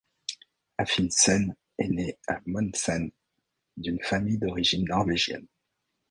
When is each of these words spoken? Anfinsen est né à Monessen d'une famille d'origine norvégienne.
Anfinsen 0.79 1.53
est 1.77 1.87
né 1.89 2.17
à 2.27 2.39
Monessen 2.47 3.11
d'une 3.77 4.01
famille 4.01 4.39
d'origine 4.39 4.87
norvégienne. 4.87 5.45